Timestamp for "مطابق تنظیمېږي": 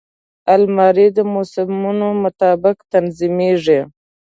2.23-3.79